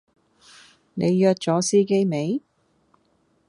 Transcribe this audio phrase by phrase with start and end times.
[0.95, 2.41] 你約左司機未？